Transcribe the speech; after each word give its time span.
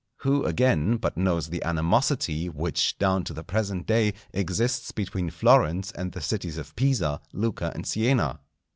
Who, 0.21 0.45
again, 0.45 0.97
but 0.97 1.15
knows 1.15 1.49
the 1.49 1.63
animosity 1.63 2.49
which 2.49 2.97
down 2.97 3.23
to 3.25 3.33
the 3.33 3.43
present 3.43 3.85
day 3.85 4.15
exists 4.33 4.91
between 4.91 5.29
Florence 5.29 5.91
and 5.91 6.11
the 6.11 6.21
cities 6.21 6.57
of 6.57 6.75
Pisa, 6.75 7.21
Lucca, 7.33 7.71
and 7.75 7.85
Siena? 7.85 8.39